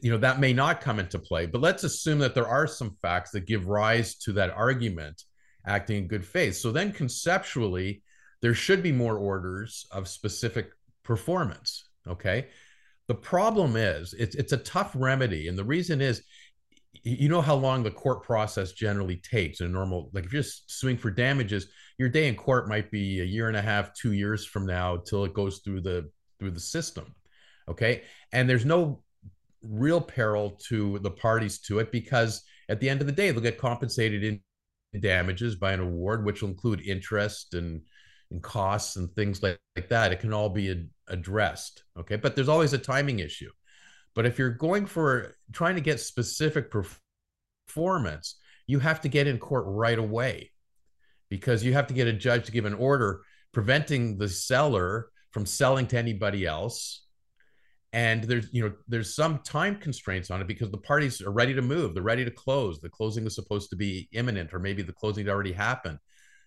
you 0.00 0.10
know, 0.10 0.18
that 0.18 0.40
may 0.40 0.52
not 0.52 0.80
come 0.80 0.98
into 0.98 1.18
play. 1.18 1.46
But 1.46 1.60
let's 1.60 1.84
assume 1.84 2.18
that 2.20 2.34
there 2.34 2.48
are 2.48 2.66
some 2.66 2.96
facts 3.02 3.32
that 3.32 3.46
give 3.46 3.66
rise 3.66 4.14
to 4.16 4.32
that 4.34 4.50
argument 4.50 5.22
acting 5.66 5.98
in 5.98 6.08
good 6.08 6.24
faith. 6.24 6.56
So 6.56 6.72
then 6.72 6.92
conceptually, 6.92 8.02
there 8.42 8.54
should 8.54 8.82
be 8.82 8.92
more 8.92 9.16
orders 9.16 9.86
of 9.90 10.08
specific 10.08 10.70
performance. 11.02 11.88
Okay. 12.06 12.48
The 13.08 13.14
problem 13.14 13.76
is 13.76 14.14
it's 14.14 14.34
it's 14.34 14.52
a 14.52 14.58
tough 14.58 14.92
remedy. 14.94 15.48
And 15.48 15.58
the 15.58 15.64
reason 15.64 16.00
is 16.00 16.22
you 17.04 17.28
know 17.28 17.42
how 17.42 17.54
long 17.54 17.82
the 17.82 17.90
court 17.90 18.22
process 18.22 18.72
generally 18.72 19.16
takes 19.16 19.60
in 19.60 19.66
a 19.66 19.70
normal 19.70 20.10
like 20.14 20.24
if 20.24 20.32
you're 20.32 20.42
suing 20.42 20.96
for 20.96 21.10
damages 21.10 21.68
your 21.98 22.08
day 22.08 22.28
in 22.28 22.34
court 22.34 22.68
might 22.68 22.90
be 22.90 23.20
a 23.20 23.24
year 23.24 23.48
and 23.48 23.56
a 23.56 23.62
half 23.62 23.92
two 23.94 24.12
years 24.12 24.44
from 24.46 24.66
now 24.66 24.96
till 24.96 25.24
it 25.24 25.34
goes 25.34 25.58
through 25.58 25.80
the 25.80 26.10
through 26.38 26.50
the 26.50 26.60
system 26.60 27.14
okay? 27.68 28.02
And 28.32 28.48
there's 28.48 28.64
no 28.64 29.02
real 29.62 30.00
peril 30.00 30.58
to 30.68 30.98
the 31.00 31.10
parties 31.10 31.58
to 31.58 31.78
it 31.78 31.90
because 31.90 32.42
at 32.68 32.80
the 32.80 32.88
end 32.88 33.00
of 33.00 33.06
the 33.06 33.12
day 33.12 33.30
they'll 33.30 33.40
get 33.40 33.58
compensated 33.58 34.22
in 34.24 34.40
damages 35.00 35.56
by 35.56 35.72
an 35.72 35.80
award 35.80 36.24
which 36.24 36.42
will 36.42 36.50
include 36.50 36.80
interest 36.82 37.54
and 37.54 37.80
and 38.30 38.42
costs 38.42 38.96
and 38.96 39.12
things 39.12 39.42
like, 39.42 39.58
like 39.76 39.88
that. 39.90 40.10
It 40.10 40.20
can 40.20 40.32
all 40.32 40.48
be 40.48 40.70
ad- 40.70 40.88
addressed 41.08 41.84
okay? 41.98 42.16
But 42.16 42.34
there's 42.34 42.48
always 42.48 42.72
a 42.72 42.78
timing 42.78 43.20
issue 43.20 43.50
but 44.14 44.26
if 44.26 44.38
you're 44.38 44.50
going 44.50 44.86
for 44.86 45.36
trying 45.52 45.74
to 45.74 45.80
get 45.80 46.00
specific 46.00 46.70
performance, 46.70 48.36
you 48.66 48.78
have 48.78 49.00
to 49.02 49.08
get 49.08 49.26
in 49.26 49.38
court 49.38 49.64
right 49.66 49.98
away. 49.98 50.50
Because 51.30 51.64
you 51.64 51.72
have 51.72 51.88
to 51.88 51.94
get 51.94 52.06
a 52.06 52.12
judge 52.12 52.46
to 52.46 52.52
give 52.52 52.64
an 52.64 52.74
order 52.74 53.22
preventing 53.52 54.18
the 54.18 54.28
seller 54.28 55.08
from 55.32 55.46
selling 55.46 55.86
to 55.88 55.98
anybody 55.98 56.46
else. 56.46 57.06
And 57.92 58.24
there's 58.24 58.52
you 58.52 58.62
know 58.62 58.72
there's 58.88 59.14
some 59.14 59.38
time 59.38 59.76
constraints 59.76 60.30
on 60.30 60.40
it 60.40 60.48
because 60.48 60.70
the 60.70 60.78
parties 60.78 61.22
are 61.22 61.30
ready 61.30 61.54
to 61.54 61.62
move. 61.62 61.94
They're 61.94 62.02
ready 62.02 62.24
to 62.24 62.30
close. 62.30 62.80
The 62.80 62.88
closing 62.88 63.26
is 63.26 63.34
supposed 63.34 63.70
to 63.70 63.76
be 63.76 64.08
imminent 64.12 64.52
or 64.52 64.58
maybe 64.58 64.82
the 64.82 64.92
closing 64.92 65.28
already 65.28 65.52
happened. 65.52 65.98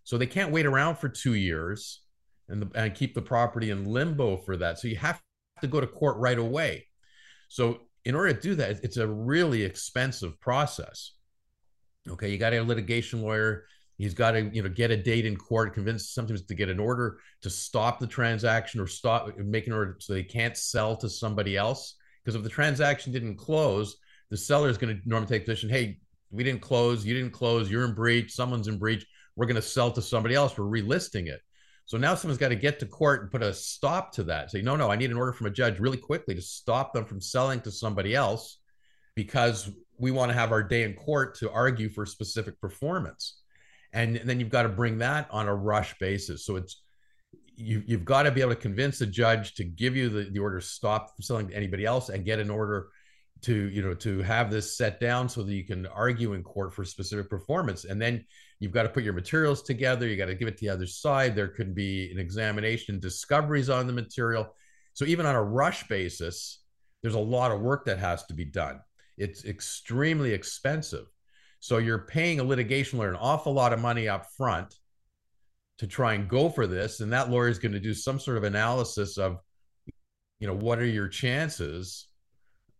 So 0.03 0.17
they 0.17 0.25
can't 0.25 0.51
wait 0.51 0.65
around 0.65 0.97
for 0.97 1.09
two 1.09 1.33
years 1.33 2.01
and, 2.47 2.61
the, 2.61 2.79
and 2.79 2.95
keep 2.95 3.13
the 3.13 3.21
property 3.21 3.71
in 3.71 3.85
limbo 3.85 4.37
for 4.37 4.55
that. 4.57 4.79
So 4.79 4.87
you 4.87 4.95
have 4.97 5.21
to 5.61 5.67
go 5.67 5.81
to 5.81 5.87
court 5.87 6.17
right 6.17 6.37
away 6.37 6.86
so 7.47 7.81
in 8.05 8.15
order 8.15 8.33
to 8.33 8.39
do 8.39 8.55
that, 8.55 8.79
it's 8.83 8.97
a 8.97 9.07
really 9.07 9.63
expensive 9.63 10.39
process. 10.39 11.11
Okay, 12.09 12.29
you 12.31 12.37
got 12.37 12.53
a 12.53 12.61
litigation 12.61 13.21
lawyer. 13.21 13.65
He's 13.97 14.13
got 14.13 14.31
to, 14.31 14.49
you 14.53 14.61
know, 14.61 14.69
get 14.69 14.91
a 14.91 14.97
date 14.97 15.25
in 15.25 15.35
court, 15.35 15.73
convince 15.73 16.09
sometimes 16.09 16.43
to 16.43 16.53
get 16.53 16.69
an 16.69 16.79
order 16.79 17.19
to 17.41 17.49
stop 17.49 17.99
the 17.99 18.07
transaction 18.07 18.79
or 18.79 18.87
stop, 18.87 19.35
make 19.37 19.67
an 19.67 19.73
order 19.73 19.97
so 19.99 20.13
they 20.13 20.23
can't 20.23 20.55
sell 20.55 20.95
to 20.97 21.09
somebody 21.09 21.57
else. 21.57 21.95
Because 22.23 22.35
if 22.35 22.43
the 22.43 22.49
transaction 22.49 23.11
didn't 23.11 23.37
close, 23.37 23.97
the 24.29 24.37
seller 24.37 24.69
is 24.69 24.77
going 24.77 24.95
to 24.95 25.09
normally 25.09 25.27
take 25.27 25.45
position. 25.45 25.69
Hey, 25.69 25.99
we 26.29 26.43
didn't 26.43 26.61
close. 26.61 27.05
You 27.05 27.13
didn't 27.13 27.31
close. 27.31 27.71
You're 27.71 27.85
in 27.85 27.93
breach. 27.93 28.33
Someone's 28.33 28.67
in 28.67 28.77
breach. 28.77 29.05
We're 29.35 29.45
going 29.45 29.55
to 29.55 29.61
sell 29.61 29.91
to 29.91 30.01
somebody 30.01 30.35
else. 30.35 30.57
We're 30.57 30.65
relisting 30.65 31.27
it. 31.27 31.41
So 31.87 31.97
now 31.97 32.15
someone's 32.15 32.37
got 32.37 32.49
to 32.49 32.55
get 32.55 32.79
to 32.81 32.85
court 32.85 33.21
and 33.21 33.31
put 33.31 33.41
a 33.41 33.53
stop 33.53 34.11
to 34.13 34.23
that. 34.25 34.51
Say, 34.51 34.61
no, 34.61 34.75
no, 34.75 34.91
I 34.91 34.97
need 34.97 35.09
an 35.09 35.17
order 35.17 35.31
from 35.31 35.47
a 35.47 35.51
judge 35.51 35.79
really 35.79 35.97
quickly 35.97 36.35
to 36.35 36.41
stop 36.41 36.93
them 36.93 37.05
from 37.05 37.21
selling 37.21 37.61
to 37.61 37.71
somebody 37.71 38.13
else 38.13 38.59
because 39.15 39.71
we 39.97 40.11
want 40.11 40.29
to 40.29 40.37
have 40.37 40.51
our 40.51 40.61
day 40.61 40.83
in 40.83 40.93
court 40.93 41.35
to 41.35 41.49
argue 41.49 41.89
for 41.89 42.05
specific 42.05 42.59
performance. 42.59 43.39
And 43.93 44.17
then 44.17 44.41
you've 44.41 44.49
got 44.49 44.63
to 44.63 44.69
bring 44.69 44.97
that 44.97 45.29
on 45.31 45.47
a 45.47 45.55
rush 45.55 45.97
basis. 45.97 46.45
So 46.45 46.57
it's 46.57 46.83
you, 47.55 47.81
you've 47.87 48.05
got 48.05 48.23
to 48.23 48.31
be 48.31 48.41
able 48.41 48.51
to 48.51 48.57
convince 48.57 48.99
the 48.99 49.05
judge 49.05 49.55
to 49.55 49.63
give 49.63 49.95
you 49.95 50.09
the, 50.09 50.29
the 50.29 50.39
order 50.39 50.59
stop 50.59 51.13
selling 51.21 51.47
to 51.47 51.55
anybody 51.55 51.85
else 51.85 52.09
and 52.09 52.25
get 52.25 52.39
an 52.39 52.49
order 52.49 52.89
to 53.43 53.69
you 53.69 53.81
know 53.81 53.93
to 53.93 54.21
have 54.23 54.51
this 54.51 54.77
set 54.77 54.99
down 54.99 55.29
so 55.29 55.43
that 55.43 55.53
you 55.53 55.63
can 55.63 55.85
argue 55.87 56.33
in 56.33 56.43
court 56.43 56.73
for 56.73 56.83
specific 56.83 57.29
performance 57.29 57.85
and 57.85 58.01
then 58.01 58.25
you've 58.59 58.71
got 58.71 58.83
to 58.83 58.89
put 58.89 59.03
your 59.03 59.13
materials 59.13 59.61
together 59.61 60.07
you 60.07 60.17
got 60.17 60.25
to 60.25 60.35
give 60.35 60.47
it 60.47 60.57
to 60.57 60.65
the 60.65 60.69
other 60.69 60.87
side 60.87 61.35
there 61.35 61.47
could 61.47 61.75
be 61.75 62.11
an 62.11 62.19
examination 62.19 62.99
discoveries 62.99 63.69
on 63.69 63.87
the 63.87 63.93
material. 63.93 64.55
So 64.93 65.05
even 65.05 65.25
on 65.25 65.35
a 65.35 65.43
rush 65.43 65.87
basis 65.87 66.59
there's 67.01 67.15
a 67.15 67.19
lot 67.19 67.51
of 67.51 67.61
work 67.61 67.85
that 67.85 67.99
has 67.99 68.25
to 68.25 68.33
be 68.33 68.45
done. 68.45 68.79
It's 69.17 69.45
extremely 69.45 70.33
expensive. 70.33 71.05
So 71.59 71.77
you're 71.77 72.05
paying 72.07 72.39
a 72.39 72.43
litigation 72.43 72.99
lawyer 72.99 73.09
an 73.09 73.15
awful 73.15 73.53
lot 73.53 73.73
of 73.73 73.79
money 73.79 74.07
up 74.07 74.25
front 74.35 74.75
to 75.77 75.87
try 75.87 76.13
and 76.13 76.27
go 76.27 76.49
for 76.49 76.65
this 76.65 76.99
and 76.99 77.13
that 77.13 77.29
lawyer 77.29 77.49
is 77.49 77.59
going 77.59 77.71
to 77.71 77.79
do 77.79 77.93
some 77.93 78.19
sort 78.19 78.37
of 78.37 78.43
analysis 78.43 79.17
of 79.17 79.37
you 80.39 80.47
know 80.47 80.55
what 80.55 80.79
are 80.79 80.85
your 80.85 81.07
chances 81.07 82.07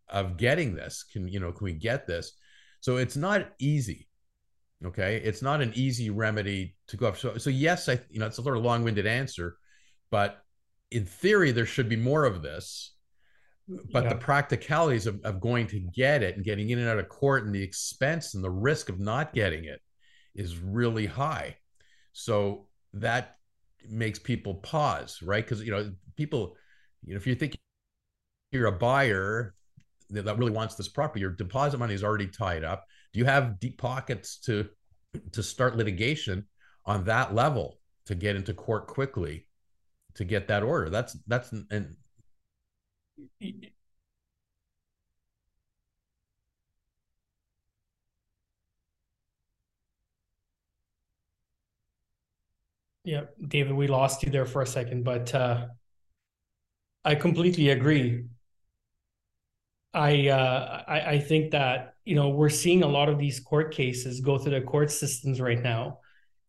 of 0.09 0.37
getting 0.37 0.75
this? 0.75 1.03
Can 1.03 1.27
you 1.27 1.39
know 1.39 1.51
can 1.51 1.65
we 1.65 1.73
get 1.73 2.07
this? 2.07 2.33
So 2.81 2.97
it's 2.97 3.17
not 3.17 3.49
easy 3.59 4.06
okay? 4.85 5.17
It's 5.23 5.41
not 5.41 5.61
an 5.61 5.71
easy 5.75 6.09
remedy 6.09 6.75
to 6.87 6.97
go 6.97 7.07
up 7.07 7.17
so 7.17 7.37
so 7.37 7.49
yes 7.49 7.89
i 7.89 7.99
you 8.09 8.19
know 8.19 8.25
it's 8.27 8.39
a 8.39 8.43
sort 8.43 8.57
of 8.57 8.63
long-winded 8.63 9.05
answer 9.05 9.57
but 10.09 10.41
in 10.91 11.05
theory 11.05 11.51
there 11.51 11.65
should 11.65 11.89
be 11.89 11.97
more 11.97 12.23
of 12.23 12.41
this 12.41 12.93
but 13.91 14.03
yeah. 14.03 14.09
the 14.09 14.15
practicalities 14.15 15.07
of, 15.07 15.19
of 15.25 15.41
going 15.41 15.67
to 15.67 15.79
get 15.79 16.23
it 16.23 16.35
and 16.35 16.45
getting 16.45 16.69
in 16.69 16.79
and 16.79 16.87
out 16.87 16.99
of 16.99 17.09
court 17.09 17.45
and 17.45 17.53
the 17.53 17.61
expense 17.61 18.33
and 18.33 18.43
the 18.43 18.49
risk 18.49 18.87
of 18.89 18.99
not 18.99 19.33
getting 19.33 19.65
it 19.65 19.81
is 20.35 20.57
really 20.57 21.05
high. 21.05 21.57
So 22.13 22.67
that 22.93 23.35
makes 23.89 24.19
people 24.19 24.55
pause 24.55 25.19
right? 25.21 25.43
Because 25.43 25.61
you 25.63 25.71
know 25.71 25.91
people 26.15 26.55
you 27.05 27.13
know 27.13 27.17
if 27.17 27.27
you 27.27 27.35
think 27.35 27.57
you're 28.51 28.67
a 28.67 28.71
buyer 28.71 29.53
that 30.11 30.37
really 30.37 30.51
wants 30.51 30.75
this 30.75 30.87
property 30.87 31.19
your 31.19 31.31
deposit 31.31 31.77
money 31.77 31.93
is 31.93 32.03
already 32.03 32.27
tied 32.27 32.63
up 32.63 32.85
do 33.13 33.19
you 33.19 33.25
have 33.25 33.59
deep 33.59 33.77
pockets 33.77 34.37
to 34.37 34.69
to 35.31 35.41
start 35.43 35.75
litigation 35.75 36.45
on 36.85 37.05
that 37.05 37.33
level 37.33 37.79
to 38.05 38.15
get 38.15 38.35
into 38.35 38.53
court 38.53 38.87
quickly 38.87 39.47
to 40.15 40.23
get 40.23 40.47
that 40.47 40.63
order. 40.63 40.89
That's 40.89 41.15
that's 41.27 41.51
and 41.71 41.95
yeah 53.03 53.21
david 53.47 53.73
we 53.73 53.87
lost 53.87 54.23
you 54.23 54.29
there 54.29 54.45
for 54.45 54.61
a 54.61 54.67
second 54.67 55.03
but 55.03 55.33
uh 55.33 55.67
i 57.05 57.15
completely 57.15 57.69
agree 57.69 58.25
I, 59.97 60.27
uh, 60.27 60.83
I 60.87 60.99
I 61.13 61.19
think 61.19 61.51
that 61.51 61.95
you 62.05 62.15
know 62.15 62.29
we're 62.29 62.49
seeing 62.49 62.83
a 62.83 62.87
lot 62.87 63.09
of 63.09 63.17
these 63.17 63.39
court 63.39 63.73
cases 63.73 64.21
go 64.21 64.37
through 64.37 64.59
the 64.59 64.61
court 64.61 64.91
systems 64.91 65.41
right 65.41 65.61
now, 65.61 65.99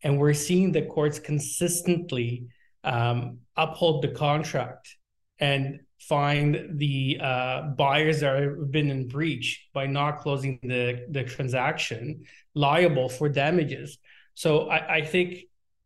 and 0.03 0.19
we're 0.19 0.35
seeing 0.35 0.71
the 0.71 0.83
courts 0.83 1.17
consistently 1.17 2.47
um, 2.83 3.39
uphold 3.57 4.03
the 4.03 4.09
contract 4.09 4.95
and 5.39 5.79
find 5.99 6.77
the 6.77 7.19
uh, 7.21 7.61
buyers 7.75 8.19
that 8.19 8.41
have 8.41 8.71
been 8.71 8.91
in 8.91 9.07
breach 9.07 9.67
by 9.73 9.87
not 9.87 10.19
closing 10.19 10.59
the 10.61 11.07
the 11.09 11.23
transaction 11.23 12.23
liable 12.53 13.09
for 13.09 13.29
damages. 13.29 13.97
So 14.35 14.69
I, 14.69 14.97
I 14.97 15.01
think 15.01 15.45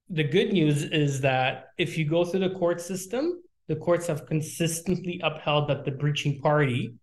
the 0.09 0.25
good 0.25 0.51
news 0.51 0.83
is 0.83 1.21
that 1.21 1.69
if 1.77 1.97
you 1.97 2.05
go 2.05 2.25
through 2.25 2.41
the 2.41 2.55
court 2.55 2.81
system, 2.81 3.41
the 3.69 3.77
courts 3.77 4.07
have 4.07 4.25
consistently 4.25 5.21
upheld 5.23 5.69
that 5.69 5.85
the 5.85 5.91
breaching 5.91 6.41
party 6.41 6.93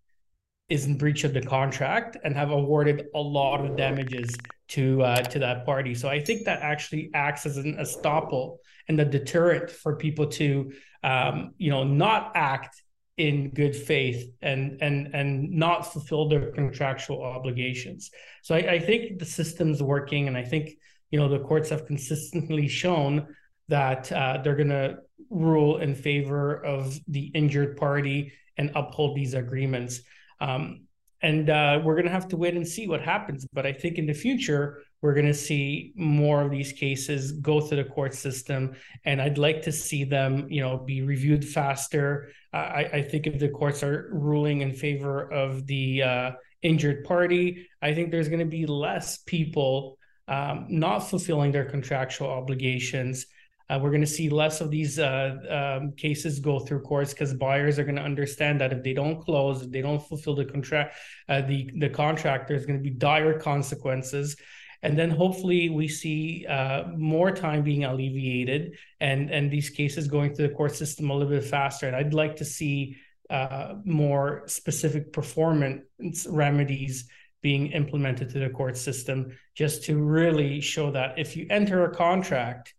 is 0.71 0.85
in 0.85 0.97
breach 0.97 1.25
of 1.25 1.33
the 1.33 1.41
contract 1.41 2.15
and 2.23 2.33
have 2.33 2.49
awarded 2.49 3.07
a 3.13 3.19
lot 3.19 3.63
of 3.63 3.75
damages 3.75 4.37
to 4.69 5.03
uh, 5.03 5.21
to 5.21 5.37
that 5.37 5.65
party. 5.65 5.93
So 5.93 6.07
I 6.07 6.21
think 6.21 6.45
that 6.45 6.61
actually 6.61 7.11
acts 7.13 7.45
as 7.45 7.57
an 7.57 7.75
estoppel 7.75 8.57
and 8.87 8.97
a 8.99 9.03
deterrent 9.03 9.69
for 9.69 9.97
people 9.97 10.27
to 10.27 10.71
um, 11.03 11.53
you 11.57 11.69
know 11.69 11.83
not 11.83 12.31
act 12.35 12.81
in 13.17 13.49
good 13.49 13.75
faith 13.75 14.31
and 14.41 14.81
and 14.81 15.13
and 15.13 15.51
not 15.51 15.91
fulfill 15.91 16.29
their 16.29 16.51
contractual 16.51 17.21
obligations. 17.21 18.09
So 18.41 18.55
I, 18.55 18.75
I 18.75 18.79
think 18.79 19.19
the 19.19 19.25
system's 19.25 19.83
working, 19.83 20.29
and 20.29 20.37
I 20.37 20.45
think 20.45 20.71
you 21.11 21.19
know 21.19 21.27
the 21.27 21.39
courts 21.39 21.69
have 21.69 21.85
consistently 21.85 22.69
shown 22.69 23.27
that 23.67 24.09
uh, 24.09 24.39
they're 24.41 24.55
going 24.55 24.69
to 24.69 24.99
rule 25.29 25.79
in 25.79 25.95
favor 25.95 26.63
of 26.65 26.97
the 27.09 27.25
injured 27.35 27.75
party 27.75 28.31
and 28.55 28.71
uphold 28.75 29.17
these 29.17 29.33
agreements. 29.33 30.01
Um, 30.41 30.87
and 31.23 31.49
uh, 31.49 31.79
we're 31.83 31.93
going 31.93 32.05
to 32.05 32.11
have 32.11 32.27
to 32.29 32.37
wait 32.37 32.55
and 32.55 32.67
see 32.67 32.87
what 32.87 33.01
happens. 33.01 33.45
But 33.53 33.65
I 33.65 33.73
think 33.73 33.97
in 33.97 34.07
the 34.07 34.13
future, 34.13 34.81
we're 35.01 35.13
going 35.13 35.27
to 35.27 35.33
see 35.33 35.93
more 35.95 36.41
of 36.41 36.51
these 36.51 36.73
cases 36.73 37.31
go 37.33 37.61
through 37.61 37.83
the 37.83 37.89
court 37.89 38.13
system, 38.13 38.73
and 39.05 39.21
I'd 39.21 39.37
like 39.37 39.61
to 39.63 39.71
see 39.71 40.03
them, 40.03 40.47
you 40.49 40.61
know, 40.61 40.77
be 40.77 41.01
reviewed 41.01 41.45
faster. 41.45 42.31
I, 42.53 42.89
I 42.93 43.01
think 43.03 43.27
if 43.27 43.39
the 43.39 43.49
courts 43.49 43.83
are 43.83 44.09
ruling 44.11 44.61
in 44.61 44.73
favor 44.73 45.31
of 45.31 45.65
the 45.67 46.03
uh, 46.03 46.31
injured 46.63 47.03
party, 47.03 47.67
I 47.81 47.93
think 47.93 48.11
there's 48.11 48.27
going 48.27 48.39
to 48.39 48.45
be 48.45 48.65
less 48.65 49.17
people 49.19 49.97
um, 50.27 50.65
not 50.69 50.99
fulfilling 50.99 51.51
their 51.51 51.65
contractual 51.65 52.29
obligations 52.29 53.25
uh, 53.71 53.79
we're 53.79 53.89
going 53.89 54.01
to 54.01 54.07
see 54.07 54.29
less 54.29 54.59
of 54.59 54.69
these 54.69 54.99
uh, 54.99 55.77
um, 55.79 55.93
cases 55.93 56.39
go 56.39 56.59
through 56.59 56.81
courts 56.81 57.13
because 57.13 57.33
buyers 57.33 57.79
are 57.79 57.85
going 57.85 57.95
to 57.95 58.01
understand 58.01 58.59
that 58.59 58.73
if 58.73 58.83
they 58.83 58.93
don't 58.93 59.21
close, 59.21 59.61
if 59.61 59.71
they 59.71 59.81
don't 59.81 60.05
fulfill 60.05 60.35
the 60.35 60.43
contract, 60.43 60.97
uh, 61.29 61.41
the 61.41 61.69
the 61.77 61.89
contract, 61.89 62.49
there's 62.49 62.65
going 62.65 62.77
to 62.77 62.83
be 62.83 62.89
dire 62.89 63.39
consequences. 63.39 64.35
And 64.83 64.97
then 64.97 65.09
hopefully 65.11 65.69
we 65.69 65.87
see 65.87 66.45
uh, 66.47 66.85
more 66.97 67.31
time 67.31 67.63
being 67.63 67.85
alleviated 67.85 68.77
and 68.99 69.29
and 69.31 69.49
these 69.49 69.69
cases 69.69 70.07
going 70.07 70.33
through 70.33 70.49
the 70.49 70.55
court 70.55 70.75
system 70.75 71.09
a 71.09 71.13
little 71.13 71.29
bit 71.29 71.45
faster. 71.45 71.87
And 71.87 71.95
I'd 71.95 72.13
like 72.13 72.35
to 72.37 72.45
see 72.45 72.97
uh, 73.29 73.75
more 73.85 74.43
specific 74.47 75.13
performance 75.13 76.27
remedies 76.29 77.07
being 77.41 77.71
implemented 77.71 78.29
to 78.31 78.39
the 78.39 78.49
court 78.49 78.75
system 78.75 79.37
just 79.55 79.85
to 79.85 79.97
really 79.97 80.59
show 80.59 80.91
that 80.91 81.17
if 81.17 81.37
you 81.37 81.47
enter 81.49 81.85
a 81.85 81.95
contract 81.95 82.73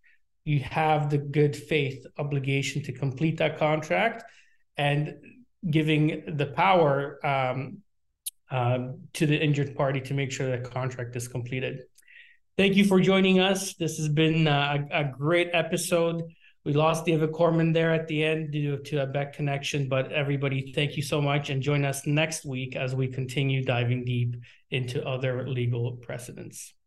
you 0.45 0.61
have 0.61 1.11
the 1.11 1.19
good 1.19 1.57
faith 1.57 2.05
obligation 2.19 2.83
to 2.83 2.93
complete 2.93 3.39
that 3.39 3.59
contract 3.59 4.25
and 4.77 5.15
giving 5.71 6.37
the 6.37 6.47
power 6.47 7.25
um, 7.25 7.79
uh, 8.51 8.89
to 9.15 9.27
the 9.27 9.37
injured 9.37 9.77
party 9.77 10.01
to 10.01 10.15
make 10.15 10.33
sure 10.33 10.51
that 10.51 10.71
contract 10.71 11.15
is 11.17 11.29
completed. 11.29 11.83
Thank 12.57 12.77
you 12.77 12.85
for 12.85 13.01
joining 13.01 13.41
us. 13.41 13.75
This 13.75 13.97
has 13.97 14.09
been 14.09 14.47
uh, 14.47 14.85
a, 14.91 15.01
a 15.01 15.05
great 15.05 15.51
episode. 15.53 16.23
We 16.65 16.75
lost 16.75 17.07
David 17.07 17.33
Korman 17.33 17.73
there 17.73 17.93
at 17.93 18.07
the 18.07 18.23
end 18.23 18.53
due 18.53 18.77
to 18.79 19.03
a 19.03 19.07
back 19.07 19.33
connection, 19.33 19.89
but 19.89 20.13
everybody, 20.13 20.73
thank 20.73 20.97
you 20.97 21.03
so 21.03 21.21
much 21.21 21.51
and 21.51 21.63
join 21.63 21.85
us 21.85 22.07
next 22.07 22.45
week 22.45 22.77
as 22.77 22.95
we 22.95 23.09
continue 23.09 23.65
diving 23.65 24.05
deep 24.05 24.37
into 24.71 25.05
other 25.07 25.49
legal 25.49 25.93
precedents. 25.93 26.73